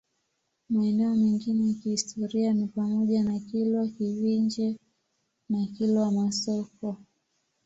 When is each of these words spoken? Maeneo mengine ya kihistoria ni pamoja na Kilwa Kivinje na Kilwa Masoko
Maeneo 0.69 1.15
mengine 1.15 1.67
ya 1.67 1.73
kihistoria 1.73 2.53
ni 2.53 2.67
pamoja 2.67 3.23
na 3.23 3.39
Kilwa 3.39 3.87
Kivinje 3.87 4.77
na 5.49 5.65
Kilwa 5.65 6.11
Masoko 6.11 6.97